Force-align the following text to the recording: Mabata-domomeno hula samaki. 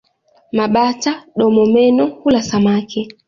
Mabata-domomeno 0.57 2.03
hula 2.19 2.41
samaki. 2.49 3.07